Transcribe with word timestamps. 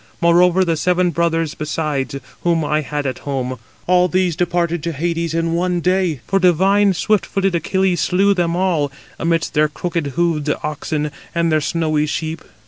Moreover, 0.19 0.65
the 0.65 0.77
seven 0.77 1.11
brothers 1.11 1.53
besides, 1.53 2.15
whom 2.43 2.65
I 2.65 2.81
had 2.81 3.05
at 3.05 3.19
home, 3.19 3.59
all 3.85 4.07
these 4.07 4.33
indeed 4.33 4.37
departed 4.39 4.81
to 4.81 4.93
Hades 4.93 5.35
in 5.35 5.53
one 5.53 5.79
day. 5.79 6.21
For 6.25 6.39
divine, 6.39 6.95
swift 6.95 7.23
footed 7.23 7.53
Achilles 7.53 8.01
slew 8.01 8.33
them 8.33 8.55
all, 8.55 8.91
amidst 9.19 9.53
their 9.53 9.67
crooked 9.67 10.07
hoofed 10.17 10.49
oxen 10.63 11.11
and 11.35 11.51
their 11.51 11.61
snowy 11.61 12.07
sheep. 12.07 12.41